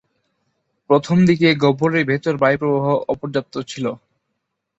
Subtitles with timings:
[0.89, 3.85] প্রথমদিকে গহ্বরের ভেতর বায়ু প্রবাহ অপর্যাপ্ত ছিল।